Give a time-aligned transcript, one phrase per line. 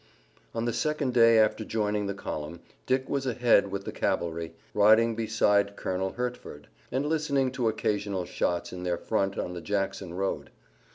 [0.55, 5.13] On the second day after joining the column Dick was ahead with the cavalry, riding
[5.13, 10.49] beside Colonel Hertford, and listening to occasional shots in their front on the Jackson road.